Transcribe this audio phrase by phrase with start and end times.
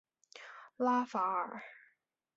[0.77, 1.61] 拉法尔。